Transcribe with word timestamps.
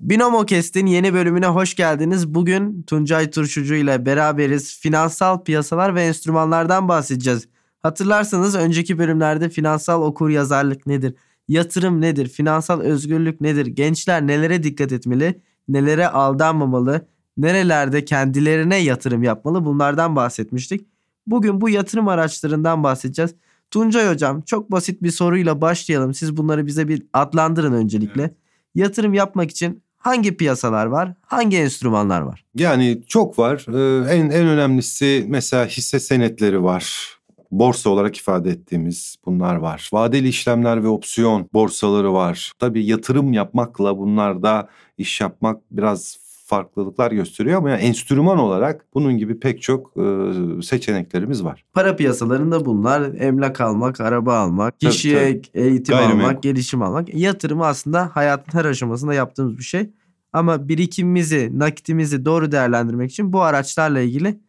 Binomo 0.00 0.46
Kest'in 0.46 0.86
yeni 0.86 1.14
bölümüne 1.14 1.46
hoş 1.46 1.74
geldiniz. 1.74 2.34
Bugün 2.34 2.82
Tuncay 2.82 3.30
Turşucu 3.30 3.74
ile 3.74 4.06
beraberiz. 4.06 4.78
Finansal 4.80 5.44
piyasalar 5.44 5.94
ve 5.94 6.02
enstrümanlardan 6.02 6.88
bahsedeceğiz. 6.88 7.48
Hatırlarsanız 7.82 8.54
önceki 8.54 8.98
bölümlerde 8.98 9.48
finansal 9.48 10.02
okur 10.02 10.28
yazarlık 10.28 10.86
nedir? 10.86 11.14
Yatırım 11.48 12.00
nedir? 12.00 12.28
Finansal 12.28 12.80
özgürlük 12.80 13.40
nedir? 13.40 13.66
Gençler 13.66 14.26
nelere 14.26 14.62
dikkat 14.62 14.92
etmeli? 14.92 15.40
Nelere 15.68 16.08
aldanmamalı? 16.08 17.08
Nerelerde 17.36 18.04
kendilerine 18.04 18.76
yatırım 18.76 19.22
yapmalı? 19.22 19.64
Bunlardan 19.64 20.16
bahsetmiştik. 20.16 20.86
Bugün 21.26 21.60
bu 21.60 21.68
yatırım 21.68 22.08
araçlarından 22.08 22.82
bahsedeceğiz. 22.82 23.34
Tuncay 23.74 24.08
hocam 24.08 24.40
çok 24.40 24.70
basit 24.70 25.02
bir 25.02 25.10
soruyla 25.10 25.60
başlayalım. 25.60 26.14
Siz 26.14 26.36
bunları 26.36 26.66
bize 26.66 26.88
bir 26.88 27.02
adlandırın 27.12 27.72
öncelikle. 27.72 28.22
Evet. 28.22 28.34
Yatırım 28.74 29.14
yapmak 29.14 29.50
için 29.50 29.82
hangi 29.98 30.36
piyasalar 30.36 30.86
var? 30.86 31.14
Hangi 31.22 31.56
enstrümanlar 31.56 32.20
var? 32.20 32.44
Yani 32.54 33.02
çok 33.06 33.38
var. 33.38 33.66
Ee, 33.68 34.14
en 34.14 34.30
en 34.30 34.46
önemlisi 34.46 35.24
mesela 35.28 35.66
hisse 35.66 36.00
senetleri 36.00 36.62
var. 36.62 37.14
Borsa 37.50 37.90
olarak 37.90 38.16
ifade 38.16 38.50
ettiğimiz 38.50 39.16
bunlar 39.26 39.56
var. 39.56 39.88
Vadeli 39.92 40.28
işlemler 40.28 40.84
ve 40.84 40.88
opsiyon 40.88 41.48
borsaları 41.52 42.12
var. 42.12 42.52
Tabii 42.58 42.86
yatırım 42.86 43.32
yapmakla 43.32 43.98
bunlarda 43.98 44.68
iş 44.98 45.20
yapmak 45.20 45.60
biraz 45.70 46.23
farklılıklar 46.44 47.12
gösteriyor 47.12 47.58
ama 47.58 47.70
yani 47.70 47.80
enstrüman 47.80 48.38
olarak 48.38 48.86
bunun 48.94 49.18
gibi 49.18 49.40
pek 49.40 49.62
çok 49.62 49.96
e, 49.96 50.62
seçeneklerimiz 50.62 51.44
var. 51.44 51.64
Para 51.72 51.96
piyasalarında 51.96 52.64
bunlar 52.64 53.14
emlak 53.14 53.60
almak, 53.60 54.00
araba 54.00 54.38
almak, 54.38 54.80
kişiye 54.80 55.42
tabii, 55.42 55.48
eğitim 55.54 55.96
Gayrimenkul. 55.96 56.24
almak, 56.24 56.42
gelişim 56.42 56.82
almak. 56.82 57.14
Yatırım 57.14 57.62
aslında 57.62 58.10
hayatın 58.14 58.58
her 58.58 58.64
aşamasında 58.64 59.14
yaptığımız 59.14 59.58
bir 59.58 59.62
şey. 59.62 59.90
Ama 60.32 60.68
birikimimizi, 60.68 61.50
nakitimizi 61.58 62.24
doğru 62.24 62.52
değerlendirmek 62.52 63.10
için 63.10 63.32
bu 63.32 63.42
araçlarla 63.42 64.00
ilgili 64.00 64.40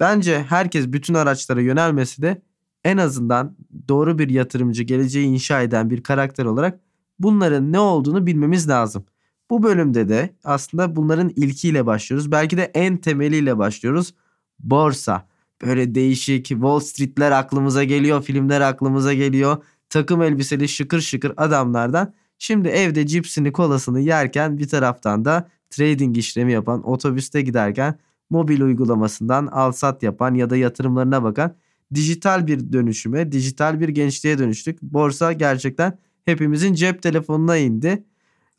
bence 0.00 0.42
herkes 0.48 0.86
bütün 0.92 1.14
araçlara 1.14 1.60
yönelmesi 1.60 2.22
de 2.22 2.42
en 2.84 2.96
azından 2.96 3.56
doğru 3.88 4.18
bir 4.18 4.30
yatırımcı, 4.30 4.82
geleceği 4.82 5.26
inşa 5.26 5.62
eden 5.62 5.90
bir 5.90 6.02
karakter 6.02 6.44
olarak 6.44 6.80
bunların 7.18 7.72
ne 7.72 7.78
olduğunu 7.78 8.26
bilmemiz 8.26 8.68
lazım. 8.68 9.04
Bu 9.50 9.62
bölümde 9.62 10.08
de 10.08 10.34
aslında 10.44 10.96
bunların 10.96 11.28
ilkiyle 11.36 11.86
başlıyoruz. 11.86 12.32
Belki 12.32 12.56
de 12.56 12.70
en 12.74 12.96
temeliyle 12.96 13.58
başlıyoruz. 13.58 14.14
Borsa. 14.58 15.28
Böyle 15.62 15.94
değişik 15.94 16.46
Wall 16.46 16.80
Street'ler 16.80 17.32
aklımıza 17.32 17.84
geliyor, 17.84 18.22
filmler 18.22 18.60
aklımıza 18.60 19.14
geliyor. 19.14 19.64
Takım 19.90 20.22
elbiseli 20.22 20.68
şıkır 20.68 21.00
şıkır 21.00 21.32
adamlardan. 21.36 22.14
Şimdi 22.38 22.68
evde 22.68 23.06
cipsini 23.06 23.52
kolasını 23.52 24.00
yerken 24.00 24.58
bir 24.58 24.68
taraftan 24.68 25.24
da 25.24 25.48
trading 25.70 26.18
işlemi 26.18 26.52
yapan, 26.52 26.88
otobüste 26.88 27.42
giderken 27.42 27.98
mobil 28.30 28.60
uygulamasından 28.60 29.46
al 29.46 29.72
sat 29.72 30.02
yapan 30.02 30.34
ya 30.34 30.50
da 30.50 30.56
yatırımlarına 30.56 31.22
bakan 31.22 31.56
dijital 31.94 32.46
bir 32.46 32.72
dönüşüme, 32.72 33.32
dijital 33.32 33.80
bir 33.80 33.88
gençliğe 33.88 34.38
dönüştük. 34.38 34.82
Borsa 34.82 35.32
gerçekten 35.32 35.98
hepimizin 36.24 36.74
cep 36.74 37.02
telefonuna 37.02 37.56
indi. 37.56 38.04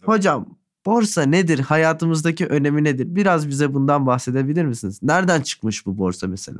Hocam 0.02 0.58
Borsa 0.88 1.24
nedir? 1.24 1.60
Hayatımızdaki 1.60 2.46
önemi 2.46 2.84
nedir? 2.84 3.08
Biraz 3.16 3.48
bize 3.48 3.74
bundan 3.74 4.06
bahsedebilir 4.06 4.66
misiniz? 4.66 5.00
Nereden 5.04 5.42
çıkmış 5.42 5.86
bu 5.86 5.98
borsa 5.98 6.28
mesela? 6.28 6.60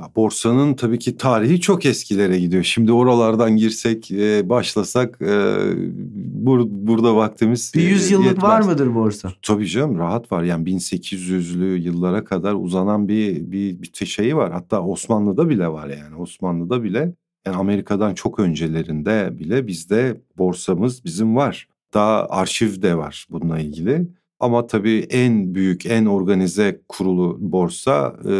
Ya 0.00 0.10
borsanın 0.16 0.74
tabii 0.74 0.98
ki 0.98 1.16
tarihi 1.16 1.60
çok 1.60 1.86
eskilere 1.86 2.38
gidiyor. 2.38 2.62
Şimdi 2.62 2.92
oralardan 2.92 3.56
girsek, 3.56 4.10
e, 4.10 4.48
başlasak 4.48 5.22
e, 5.22 5.56
bur, 6.14 6.66
burada 6.70 7.16
vaktimiz 7.16 7.72
Bir 7.74 7.88
yüzyıllık 7.88 8.26
yetmez. 8.26 8.42
var 8.42 8.60
mıdır 8.60 8.94
borsa? 8.94 9.32
Tabii 9.42 9.68
canım 9.68 9.98
rahat 9.98 10.32
var. 10.32 10.42
Yani 10.42 10.70
1800'lü 10.70 11.80
yıllara 11.80 12.24
kadar 12.24 12.54
uzanan 12.54 13.08
bir, 13.08 13.52
bir, 13.52 13.82
bir 13.82 14.06
şeyi 14.06 14.36
var. 14.36 14.52
Hatta 14.52 14.82
Osmanlı'da 14.82 15.48
bile 15.48 15.68
var 15.68 15.88
yani. 15.88 16.16
Osmanlı'da 16.16 16.82
bile 16.82 17.14
yani 17.46 17.56
Amerika'dan 17.56 18.14
çok 18.14 18.38
öncelerinde 18.38 19.38
bile 19.38 19.66
bizde 19.66 20.20
borsamız 20.38 21.04
bizim 21.04 21.36
var. 21.36 21.68
Daha 21.94 22.26
arşiv 22.28 22.82
de 22.82 22.96
var 22.96 23.26
bununla 23.30 23.58
ilgili. 23.58 24.08
Ama 24.40 24.66
tabii 24.66 25.06
en 25.10 25.54
büyük, 25.54 25.86
en 25.86 26.06
organize 26.06 26.80
kurulu 26.88 27.36
borsa 27.40 28.16
e, 28.24 28.30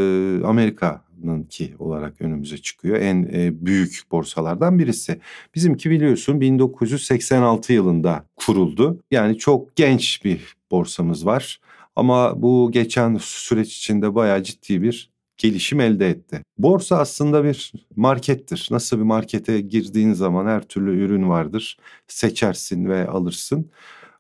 Amerika'nınki 0.45 1.75
olarak 1.79 2.21
önümüze 2.21 2.59
çıkıyor. 2.59 3.01
En 3.01 3.23
e, 3.33 3.67
büyük 3.67 4.03
borsalardan 4.13 4.79
birisi. 4.79 5.21
Bizimki 5.55 5.91
biliyorsun 5.91 6.41
1986 6.41 7.73
yılında 7.73 8.25
kuruldu. 8.37 9.01
Yani 9.11 9.39
çok 9.39 9.77
genç 9.77 10.25
bir 10.25 10.57
borsamız 10.71 11.27
var. 11.27 11.61
Ama 11.97 12.43
bu 12.43 12.71
geçen 12.73 13.17
süreç 13.21 13.77
içinde 13.77 14.15
bayağı 14.15 14.43
ciddi 14.43 14.83
bir 14.83 15.11
gelişim 15.39 15.81
elde 15.81 16.09
etti. 16.09 16.43
Borsa 16.59 16.97
aslında 16.99 17.45
bir 17.45 17.73
markettir. 17.97 18.69
Nasıl 18.71 18.97
bir 18.97 19.03
markete 19.03 19.61
girdiğin 19.61 20.13
zaman 20.13 20.47
her 20.47 20.63
türlü 20.63 21.05
ürün 21.05 21.29
vardır. 21.29 21.79
Seçersin 22.09 22.89
ve 22.89 23.09
alırsın. 23.09 23.71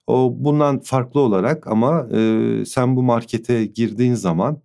O 0.06 0.34
bundan 0.38 0.80
farklı 0.80 1.20
olarak 1.20 1.66
ama 1.66 2.08
e, 2.12 2.64
sen 2.66 2.96
bu 2.96 3.02
markete 3.02 3.66
girdiğin 3.66 4.14
zaman 4.14 4.60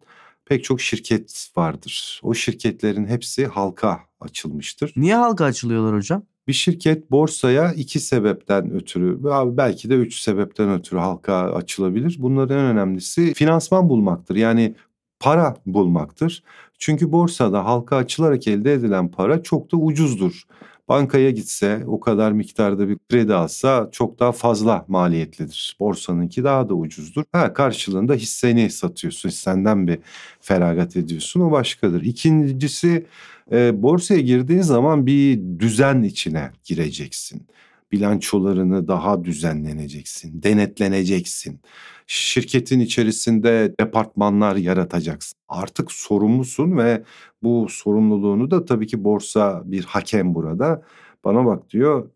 pek 0.46 0.64
çok 0.64 0.82
şirket 0.82 1.50
vardır. 1.56 2.20
O 2.24 2.34
şirketlerin 2.34 3.06
hepsi 3.06 3.46
halka 3.46 4.00
açılmıştır. 4.20 4.94
Niye 4.96 5.16
halka 5.16 5.46
açılıyorlar 5.46 5.96
hocam? 5.96 6.24
Bir 6.48 6.54
şirket 6.54 7.12
borsaya 7.12 7.74
iki 7.74 8.00
sebepten 8.00 8.72
ötürü 8.72 9.24
belki 9.58 9.90
de 9.90 9.96
üç 9.96 10.20
sebepten 10.20 10.70
ötürü 10.70 11.00
halka 11.00 11.36
açılabilir. 11.36 12.16
Bunların 12.20 12.58
en 12.58 12.66
önemlisi 12.66 13.34
finansman 13.34 13.90
bulmaktır. 13.90 14.36
Yani 14.36 14.76
para 15.24 15.56
bulmaktır. 15.66 16.44
Çünkü 16.80 17.12
borsada 17.12 17.66
halka 17.66 17.96
açılarak 17.96 18.48
elde 18.48 18.74
edilen 18.74 19.12
para 19.12 19.44
çok 19.44 19.72
da 19.72 19.78
ucuzdur. 19.78 20.44
Bankaya 20.90 21.32
gitse 21.32 21.84
o 21.88 22.00
kadar 22.00 22.32
miktarda 22.32 22.90
bir 22.90 22.98
kredi 23.10 23.34
alsa 23.34 23.90
çok 23.92 24.20
daha 24.20 24.32
fazla 24.32 24.86
maliyetlidir. 24.88 25.78
Borsanınki 25.80 26.44
daha 26.44 26.70
da 26.70 26.74
ucuzdur. 26.74 27.24
Ha 27.32 27.54
karşılığında 27.54 28.14
hisseni 28.14 28.70
satıyorsun. 28.70 29.30
Hissenden 29.30 29.88
bir 29.88 30.00
feragat 30.42 30.96
ediyorsun. 30.96 31.42
O 31.42 31.52
başkadır. 31.52 32.02
İkincisi 32.02 33.06
e, 33.52 33.84
borsaya 33.84 34.20
girdiğin 34.20 34.62
zaman 34.62 35.06
bir 35.06 35.40
düzen 35.60 36.04
içine 36.04 36.52
gireceksin 36.64 37.48
bilançolarını 37.94 38.88
daha 38.88 39.24
düzenleneceksin, 39.24 40.44
denetleneceksin. 40.44 41.60
Şirketin 42.08 42.80
içerisinde 42.80 43.76
departmanlar 43.80 44.56
yaratacaksın. 44.56 45.40
Artık 45.48 45.92
sorumlusun 45.92 46.78
ve 46.78 47.04
bu 47.44 47.68
sorumluluğunu 47.70 48.52
da 48.52 48.66
tabii 48.66 48.88
ki 48.88 49.04
borsa 49.04 49.62
bir 49.66 49.84
hakem 49.84 50.36
burada. 50.36 50.84
Bana 51.24 51.46
bak 51.46 51.70
diyor 51.70 52.10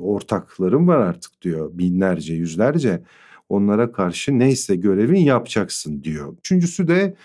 ortaklarım 0.00 0.88
var 0.88 0.96
artık 0.98 1.42
diyor 1.42 1.70
binlerce 1.72 2.34
yüzlerce 2.34 3.02
onlara 3.48 3.92
karşı 3.92 4.38
neyse 4.38 4.76
görevin 4.76 5.20
yapacaksın 5.20 6.02
diyor. 6.02 6.36
Üçüncüsü 6.38 6.88
de 6.88 7.16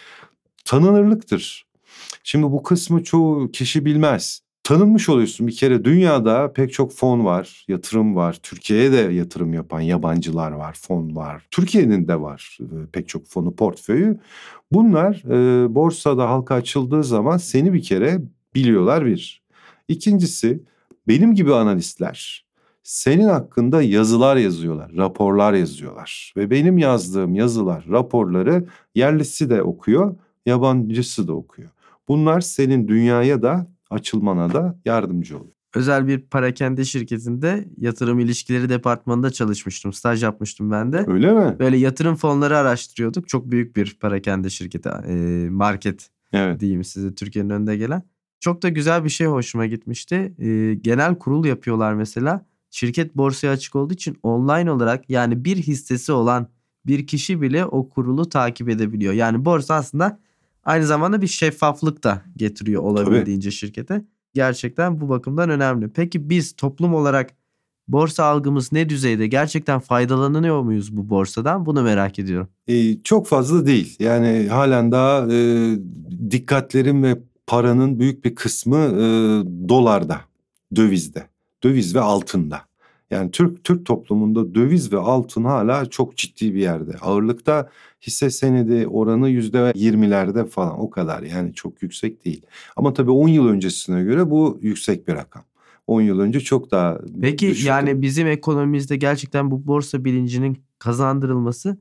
tanınırlıktır. 0.66 1.66
Şimdi 2.24 2.44
bu 2.44 2.64
kısmı 2.64 3.04
çoğu 3.04 3.52
kişi 3.52 3.86
bilmez 3.86 4.42
tanınmış 4.64 5.10
oluyorsun. 5.10 5.48
Bir 5.48 5.56
kere 5.56 5.86
dünyada 5.86 6.54
pek 6.54 6.74
çok 6.74 6.94
fon 6.94 7.26
var, 7.26 7.66
yatırım 7.68 8.16
var. 8.16 8.40
Türkiye'ye 8.44 8.92
de 8.92 9.14
yatırım 9.14 9.54
yapan 9.54 9.82
yabancılar 9.82 10.52
var, 10.52 10.78
fon 10.82 11.16
var. 11.16 11.48
Türkiye'nin 11.52 12.08
de 12.08 12.22
var 12.22 12.58
e, 12.62 12.86
pek 12.92 13.08
çok 13.08 13.28
fonu, 13.28 13.56
portföyü. 13.56 14.20
Bunlar 14.72 15.24
e, 15.30 15.76
borsada 15.76 16.30
halka 16.30 16.56
açıldığı 16.56 17.04
zaman 17.04 17.38
seni 17.38 17.74
bir 17.74 17.82
kere 17.82 18.22
biliyorlar 18.56 19.06
bir. 19.06 19.42
İkincisi 19.88 20.64
benim 21.08 21.36
gibi 21.36 21.54
analistler 21.54 22.46
senin 22.84 23.28
hakkında 23.28 23.82
yazılar 23.82 24.38
yazıyorlar, 24.38 24.92
raporlar 24.98 25.54
yazıyorlar. 25.54 26.34
Ve 26.38 26.50
benim 26.50 26.78
yazdığım 26.78 27.36
yazılar, 27.36 27.86
raporları 27.90 28.66
yerlisi 28.96 29.50
de 29.50 29.64
okuyor, 29.64 30.16
yabancısı 30.46 31.28
da 31.28 31.34
okuyor. 31.34 31.70
Bunlar 32.08 32.42
senin 32.42 32.88
dünyaya 32.88 33.42
da 33.42 33.68
açılmana 33.92 34.54
da 34.54 34.80
yardımcı 34.86 35.38
oluyor. 35.38 35.54
Özel 35.76 36.08
bir 36.08 36.22
parakende 36.22 36.86
şirketinde 36.86 37.68
yatırım 37.78 38.20
ilişkileri 38.20 38.70
departmanında 38.70 39.32
çalışmıştım. 39.32 39.94
Staj 39.94 40.24
yapmıştım 40.24 40.72
ben 40.72 40.92
de. 40.92 41.06
Öyle 41.08 41.32
mi? 41.32 41.56
Böyle 41.60 41.78
yatırım 41.78 42.16
fonları 42.16 42.58
araştırıyorduk. 42.58 43.28
Çok 43.28 43.52
büyük 43.52 43.76
bir 43.76 43.98
parakende 44.00 44.50
şirketi, 44.50 44.90
e, 44.90 45.50
market 45.50 46.10
evet. 46.34 46.60
diyeyim 46.60 46.84
size 46.84 47.16
Türkiye'nin 47.16 47.50
önünde 47.50 47.78
gelen. 47.78 48.04
Çok 48.40 48.64
da 48.64 48.70
güzel 48.70 49.04
bir 49.04 49.10
şey 49.10 49.28
hoşuma 49.28 49.66
gitmişti. 49.66 50.34
E, 50.40 50.74
genel 50.74 51.16
kurul 51.16 51.46
yapıyorlar 51.46 51.94
mesela. 51.94 52.46
Şirket 52.70 53.18
borsaya 53.18 53.54
açık 53.54 53.76
olduğu 53.76 53.94
için 53.94 54.18
online 54.24 54.72
olarak 54.72 55.10
yani 55.10 55.46
bir 55.46 55.58
hissesi 55.58 56.12
olan 56.12 56.48
bir 56.86 57.08
kişi 57.08 57.42
bile 57.42 57.66
o 57.66 57.90
kurulu 57.90 58.30
takip 58.30 58.70
edebiliyor. 58.70 59.14
Yani 59.14 59.46
borsa 59.46 59.76
aslında 59.76 60.20
Aynı 60.64 60.86
zamanda 60.86 61.22
bir 61.22 61.28
şeffaflık 61.28 62.04
da 62.04 62.22
getiriyor 62.36 62.84
olabildiğince 62.84 63.50
Tabii. 63.50 63.56
şirkete. 63.56 64.06
Gerçekten 64.34 65.02
bu 65.02 65.10
bakımdan 65.10 65.50
önemli. 65.50 65.90
Peki 65.90 66.30
biz 66.30 66.54
toplum 66.54 66.94
olarak 66.94 67.30
Borsa 67.88 68.24
algımız 68.24 68.72
ne 68.72 68.90
düzeyde? 68.90 69.28
Gerçekten 69.28 69.80
faydalanıyor 69.80 70.62
muyuz 70.62 70.98
bu 70.98 71.10
borsadan? 71.10 71.66
Bunu 71.66 71.84
merak 71.84 72.20
ediyorum. 72.20 72.48
Ee, 72.68 73.04
çok 73.04 73.28
fazla 73.28 73.66
değil. 73.66 73.96
Yani 74.00 74.48
halen 74.50 74.92
daha 74.92 75.28
e, 75.34 75.70
dikkatlerin 76.32 77.04
ve 77.04 77.20
paranın 77.48 78.00
büyük 78.00 78.26
bir 78.26 78.36
kısmı 78.36 78.78
e, 78.78 79.04
dolarda, 79.70 80.22
dövizde, 80.76 81.28
döviz 81.64 81.96
ve 81.96 82.00
altında. 82.00 82.62
Yani 83.12 83.32
Türk 83.32 83.64
Türk 83.64 83.86
toplumunda 83.86 84.56
döviz 84.56 84.94
ve 84.94 84.98
altın 84.98 85.44
hala 85.44 85.86
çok 85.86 86.18
ciddi 86.18 86.54
bir 86.54 86.60
yerde. 86.60 86.92
Ağırlıkta 87.02 87.70
hisse 88.02 88.30
senedi 88.30 88.88
oranı 88.88 89.30
yüzde 89.30 89.72
yirmilerde 89.76 90.46
falan 90.46 90.80
o 90.80 90.90
kadar 90.90 91.24
yani 91.24 91.54
çok 91.54 91.84
yüksek 91.84 92.26
değil. 92.26 92.46
Ama 92.76 92.94
tabii 92.94 93.12
10 93.12 93.28
yıl 93.28 93.48
öncesine 93.48 94.04
göre 94.04 94.30
bu 94.30 94.60
yüksek 94.62 95.08
bir 95.08 95.14
rakam. 95.14 95.44
10 95.88 96.02
yıl 96.02 96.20
önce 96.20 96.40
çok 96.40 96.72
daha 96.72 97.00
Peki 97.22 97.50
düşüktü. 97.50 97.68
yani 97.68 98.02
bizim 98.02 98.28
ekonomimizde 98.28 98.98
gerçekten 98.98 99.52
bu 99.52 99.68
borsa 99.68 100.06
bilincinin 100.06 100.58
kazandırılması 100.80 101.78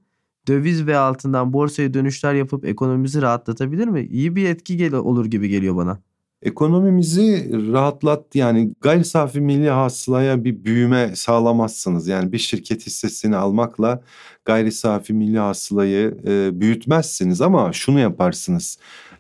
döviz 0.49 0.87
ve 0.87 0.97
altından 0.97 1.53
borsaya 1.53 1.95
dönüşler 1.95 2.35
yapıp 2.35 2.65
ekonomimizi 2.65 3.23
rahatlatabilir 3.23 3.89
mi? 3.89 4.01
İyi 4.11 4.37
bir 4.37 4.49
etki 4.49 4.77
gel 4.77 4.95
olur 4.95 5.27
gibi 5.27 5.49
geliyor 5.49 5.77
bana. 5.77 5.99
Ekonomimizi 6.43 7.51
rahatlat 7.73 8.35
yani 8.35 8.75
gayri 8.81 9.05
safi 9.05 9.41
milli 9.41 9.71
hasılaya 9.71 10.45
bir 10.45 10.65
büyüme 10.65 11.17
sağlamazsınız. 11.17 12.09
Yani 12.09 12.33
bir 12.33 12.39
şirket 12.39 12.87
hissesini 12.87 13.37
almakla 13.37 14.03
gayri 14.45 14.73
safi 14.73 15.13
milli 15.13 15.39
hasılayı 15.39 16.17
e, 16.27 16.61
büyütmezsiniz 16.61 17.41
ama 17.41 17.73
şunu 17.73 18.01
yaparsınız. 18.01 18.79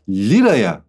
Liraya 0.08 0.82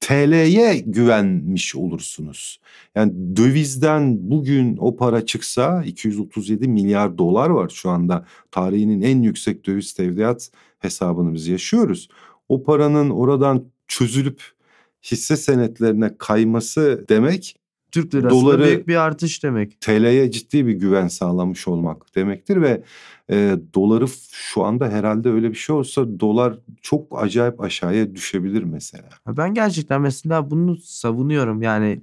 TL'ye 0.00 0.78
güvenmiş 0.86 1.76
olursunuz. 1.76 2.60
Yani 2.94 3.36
dövizden 3.36 4.30
bugün 4.30 4.76
o 4.76 4.96
para 4.96 5.26
çıksa 5.26 5.82
237 5.84 6.68
milyar 6.68 7.18
dolar 7.18 7.50
var 7.50 7.68
şu 7.68 7.90
anda. 7.90 8.26
Tarihinin 8.50 9.02
en 9.02 9.22
yüksek 9.22 9.66
döviz 9.66 9.92
tevdiat 9.92 10.50
hesabını 10.78 11.34
biz 11.34 11.48
yaşıyoruz. 11.48 12.08
O 12.48 12.62
paranın 12.62 13.10
oradan 13.10 13.64
çözülüp 13.88 14.57
hisse 15.02 15.36
senetlerine 15.36 16.18
kayması 16.18 17.04
demek 17.08 17.58
Türk 17.92 18.14
lirasında 18.14 18.42
doları, 18.42 18.64
büyük 18.64 18.88
bir 18.88 18.96
artış 18.96 19.42
demek. 19.44 19.80
TL'ye 19.80 20.30
ciddi 20.30 20.66
bir 20.66 20.72
güven 20.72 21.08
sağlamış 21.08 21.68
olmak 21.68 22.14
demektir 22.14 22.62
ve 22.62 22.82
e, 23.30 23.56
doları 23.74 24.06
şu 24.32 24.64
anda 24.64 24.88
herhalde 24.88 25.28
öyle 25.28 25.50
bir 25.50 25.54
şey 25.54 25.76
olsa 25.76 26.20
dolar 26.20 26.58
çok 26.82 27.22
acayip 27.22 27.60
aşağıya 27.60 28.14
düşebilir 28.14 28.62
mesela. 28.62 29.08
Ben 29.26 29.54
gerçekten 29.54 30.00
mesela 30.00 30.50
bunu 30.50 30.76
savunuyorum 30.76 31.62
yani 31.62 32.02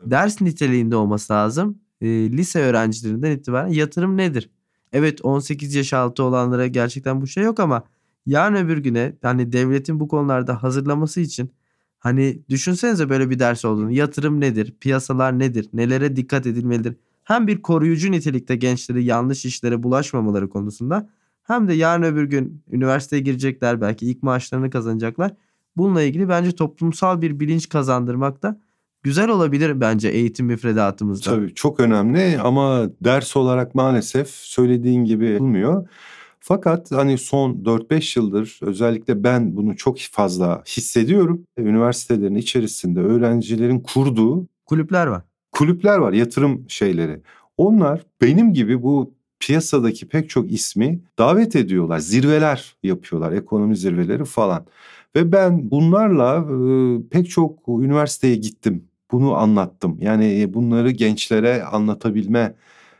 ders 0.00 0.40
niteliğinde 0.40 0.96
olması 0.96 1.32
lazım. 1.32 1.78
E, 2.00 2.06
lise 2.08 2.60
öğrencilerinden 2.60 3.30
itibaren 3.30 3.68
yatırım 3.68 4.16
nedir? 4.16 4.50
Evet 4.92 5.24
18 5.24 5.74
yaş 5.74 5.92
altı 5.92 6.22
olanlara 6.22 6.66
gerçekten 6.66 7.20
bu 7.20 7.26
şey 7.26 7.44
yok 7.44 7.60
ama 7.60 7.84
yarın 8.26 8.54
öbür 8.54 8.78
güne 8.78 9.16
hani 9.22 9.52
devletin 9.52 10.00
bu 10.00 10.08
konularda 10.08 10.62
hazırlaması 10.62 11.20
için 11.20 11.50
Hani 12.04 12.38
düşünsenize 12.48 13.08
böyle 13.08 13.30
bir 13.30 13.38
ders 13.38 13.64
olduğunu. 13.64 13.90
Yatırım 13.90 14.40
nedir? 14.40 14.74
Piyasalar 14.80 15.38
nedir? 15.38 15.68
Nelere 15.72 16.16
dikkat 16.16 16.46
edilmelidir? 16.46 16.96
Hem 17.24 17.46
bir 17.46 17.62
koruyucu 17.62 18.12
nitelikte 18.12 18.56
gençleri 18.56 19.04
yanlış 19.04 19.44
işlere 19.44 19.82
bulaşmamaları 19.82 20.48
konusunda 20.48 21.08
hem 21.42 21.68
de 21.68 21.74
yarın 21.74 22.02
öbür 22.02 22.24
gün 22.24 22.62
üniversiteye 22.70 23.22
girecekler 23.22 23.80
belki 23.80 24.06
ilk 24.06 24.22
maaşlarını 24.22 24.70
kazanacaklar. 24.70 25.32
Bununla 25.76 26.02
ilgili 26.02 26.28
bence 26.28 26.52
toplumsal 26.52 27.22
bir 27.22 27.40
bilinç 27.40 27.68
kazandırmak 27.68 28.42
da 28.42 28.60
güzel 29.02 29.28
olabilir 29.28 29.80
bence 29.80 30.08
eğitim 30.08 30.46
müfredatımızda. 30.46 31.30
Tabii 31.30 31.54
çok 31.54 31.80
önemli 31.80 32.38
ama 32.40 32.90
ders 33.00 33.36
olarak 33.36 33.74
maalesef 33.74 34.28
söylediğin 34.28 35.04
gibi 35.04 35.38
olmuyor. 35.40 35.88
Fakat 36.46 36.92
hani 36.92 37.18
son 37.18 37.52
4-5 37.64 38.18
yıldır 38.18 38.58
özellikle 38.62 39.24
ben 39.24 39.56
bunu 39.56 39.76
çok 39.76 39.98
fazla 39.98 40.62
hissediyorum. 40.66 41.46
Üniversitelerin 41.58 42.34
içerisinde 42.34 43.00
öğrencilerin 43.00 43.80
kurduğu 43.80 44.46
kulüpler 44.66 45.06
var. 45.06 45.22
Kulüpler 45.52 45.98
var, 45.98 46.12
yatırım 46.12 46.64
şeyleri. 46.68 47.20
Onlar 47.56 48.06
benim 48.20 48.52
gibi 48.52 48.82
bu 48.82 49.14
piyasadaki 49.40 50.08
pek 50.08 50.30
çok 50.30 50.52
ismi 50.52 51.00
davet 51.18 51.56
ediyorlar. 51.56 51.98
Zirveler 51.98 52.76
yapıyorlar, 52.82 53.32
ekonomi 53.32 53.76
zirveleri 53.76 54.24
falan. 54.24 54.66
Ve 55.16 55.32
ben 55.32 55.70
bunlarla 55.70 56.36
e, 56.36 57.08
pek 57.10 57.30
çok 57.30 57.68
üniversiteye 57.68 58.36
gittim. 58.36 58.84
Bunu 59.12 59.34
anlattım. 59.34 59.98
Yani 60.00 60.54
bunları 60.54 60.90
gençlere 60.90 61.64
anlatabilme 61.64 62.54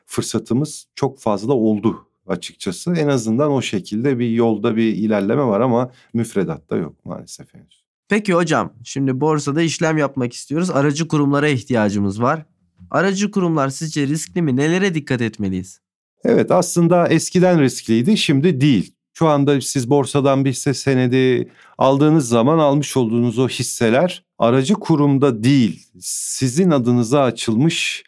fırsatımız 0.06 0.86
çok 0.94 1.18
fazla 1.18 1.52
oldu 1.52 2.06
açıkçası. 2.26 2.94
En 2.94 3.08
azından 3.08 3.50
o 3.50 3.62
şekilde 3.62 4.18
bir 4.18 4.30
yolda 4.30 4.76
bir 4.76 4.96
ilerleme 4.96 5.42
var 5.42 5.60
ama 5.60 5.90
müfredatta 6.14 6.76
yok 6.76 7.04
maalesef 7.04 7.54
henüz. 7.54 7.84
Peki 8.08 8.34
hocam 8.34 8.72
şimdi 8.84 9.20
borsada 9.20 9.62
işlem 9.62 9.98
yapmak 9.98 10.32
istiyoruz. 10.32 10.70
Aracı 10.70 11.08
kurumlara 11.08 11.48
ihtiyacımız 11.48 12.22
var. 12.22 12.46
Aracı 12.90 13.30
kurumlar 13.30 13.68
sizce 13.68 14.06
riskli 14.06 14.42
mi? 14.42 14.56
Nelere 14.56 14.94
dikkat 14.94 15.20
etmeliyiz? 15.20 15.80
Evet 16.24 16.50
aslında 16.50 17.08
eskiden 17.08 17.60
riskliydi 17.60 18.16
şimdi 18.16 18.60
değil. 18.60 18.94
Şu 19.14 19.28
anda 19.28 19.60
siz 19.60 19.90
borsadan 19.90 20.44
bir 20.44 20.50
hisse 20.50 20.74
senedi 20.74 21.50
aldığınız 21.78 22.28
zaman 22.28 22.58
almış 22.58 22.96
olduğunuz 22.96 23.38
o 23.38 23.48
hisseler 23.48 24.24
aracı 24.38 24.74
kurumda 24.74 25.44
değil 25.44 25.86
sizin 26.00 26.70
adınıza 26.70 27.22
açılmış 27.22 28.04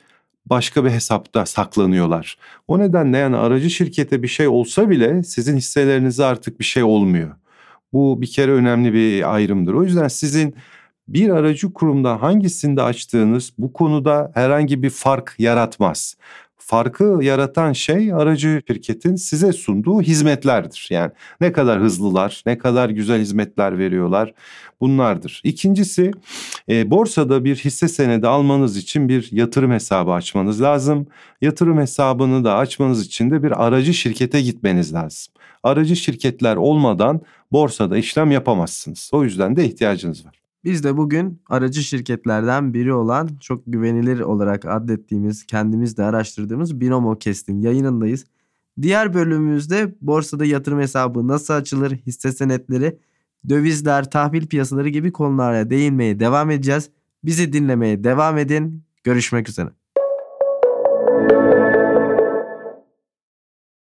başka 0.47 0.85
bir 0.85 0.91
hesapta 0.91 1.47
saklanıyorlar. 1.47 2.39
O 2.69 2.79
nedenle 2.79 3.19
yani 3.19 3.37
aracı 3.37 3.71
şirkete 3.71 4.23
bir 4.23 4.29
şey 4.29 4.49
olsa 4.49 4.91
bile 4.91 5.23
sizin 5.23 5.57
hisselerinize 5.57 6.25
artık 6.25 6.61
bir 6.61 6.65
şey 6.65 6.83
olmuyor. 6.83 7.31
Bu 7.93 8.23
bir 8.23 8.27
kere 8.27 8.53
önemli 8.53 8.93
bir 8.93 9.35
ayrımdır. 9.35 9.75
O 9.75 9.83
yüzden 9.83 10.09
sizin 10.09 10.55
bir 11.09 11.31
aracı 11.31 11.73
kurumda 11.73 12.23
hangisinde 12.23 12.83
açtığınız 12.83 13.53
bu 13.59 13.73
konuda 13.73 14.31
herhangi 14.35 14.83
bir 14.83 14.91
fark 14.91 15.35
yaratmaz 15.39 16.17
farkı 16.59 17.19
yaratan 17.23 17.73
şey 17.73 18.13
aracı 18.13 18.63
şirketin 18.67 19.17
size 19.17 19.53
sunduğu 19.53 20.03
hizmetlerdir. 20.03 20.89
Yani 20.91 21.11
ne 21.41 21.53
kadar 21.53 21.81
hızlılar, 21.81 22.43
ne 22.47 22.59
kadar 22.59 22.91
güzel 22.91 23.21
hizmetler 23.21 23.79
veriyorlar 23.79 24.35
bunlardır. 24.81 25.41
İkincisi 25.45 26.11
e, 26.69 26.91
borsada 26.91 27.45
bir 27.45 27.57
hisse 27.57 27.89
senedi 27.89 28.29
almanız 28.29 28.77
için 28.77 29.09
bir 29.09 29.29
yatırım 29.33 29.73
hesabı 29.73 30.13
açmanız 30.13 30.63
lazım. 30.63 31.07
Yatırım 31.41 31.79
hesabını 31.79 32.45
da 32.45 32.57
açmanız 32.57 33.07
için 33.07 33.31
de 33.31 33.43
bir 33.43 33.67
aracı 33.67 33.95
şirkete 33.95 34.41
gitmeniz 34.41 34.95
lazım. 34.95 35.35
Aracı 35.63 35.97
şirketler 35.97 36.57
olmadan 36.57 37.21
borsada 37.53 37.99
işlem 37.99 38.31
yapamazsınız. 38.31 39.11
O 39.13 39.25
yüzden 39.25 39.57
de 39.57 39.65
ihtiyacınız 39.65 40.27
var. 40.27 40.46
Biz 40.67 40.85
de 40.85 40.97
bugün 40.97 41.43
aracı 41.49 41.83
şirketlerden 41.83 42.75
biri 42.75 42.93
olan 42.93 43.29
çok 43.41 43.63
güvenilir 43.67 44.21
olarak 44.21 44.65
adettiğimiz, 44.65 45.47
kendimiz 45.47 45.97
de 45.97 46.05
araştırdığımız 46.05 46.81
Binomo 46.81 47.19
Kest'in 47.19 47.61
yayınındayız. 47.61 48.25
Diğer 48.83 49.15
bölümümüzde 49.15 49.95
borsada 50.01 50.45
yatırım 50.45 50.81
hesabı 50.81 51.29
nasıl 51.29 51.55
açılır, 51.55 51.93
hisse 51.93 52.33
senetleri, 52.33 52.99
dövizler, 53.49 54.11
tahvil 54.11 54.47
piyasaları 54.47 54.89
gibi 54.89 55.13
konulara 55.13 55.71
değinmeye 55.71 56.21
devam 56.21 56.51
edeceğiz. 56.51 56.91
Bizi 57.25 57.53
dinlemeye 57.53 58.05
devam 58.05 58.39
edin. 58.39 58.83
Görüşmek 59.05 59.49
üzere. 59.49 59.71